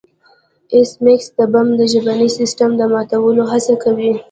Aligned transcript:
ایس 0.73 0.91
میکس 1.03 1.27
د 1.37 1.39
بم 1.51 1.67
د 1.79 1.81
ژبني 1.91 2.29
سیستم 2.37 2.69
د 2.79 2.81
ماتولو 2.93 3.43
هڅه 3.51 3.75
کوي 3.83 4.11